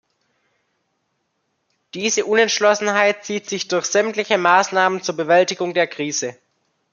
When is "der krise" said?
5.75-6.35